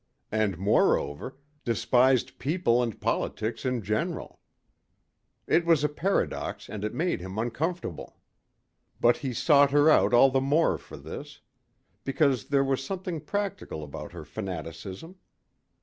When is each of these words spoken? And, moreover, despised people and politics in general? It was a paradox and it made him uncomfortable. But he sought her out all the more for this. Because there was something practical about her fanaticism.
And, 0.31 0.57
moreover, 0.57 1.37
despised 1.63 2.39
people 2.39 2.81
and 2.81 2.99
politics 2.99 3.65
in 3.65 3.83
general? 3.83 4.39
It 5.45 5.63
was 5.63 5.83
a 5.83 5.89
paradox 5.89 6.67
and 6.67 6.83
it 6.83 6.95
made 6.95 7.21
him 7.21 7.37
uncomfortable. 7.37 8.17
But 8.99 9.17
he 9.17 9.31
sought 9.31 9.69
her 9.69 9.91
out 9.91 10.11
all 10.11 10.31
the 10.31 10.41
more 10.41 10.79
for 10.79 10.97
this. 10.97 11.41
Because 12.03 12.45
there 12.47 12.63
was 12.63 12.83
something 12.83 13.21
practical 13.21 13.83
about 13.83 14.11
her 14.13 14.25
fanaticism. 14.25 15.17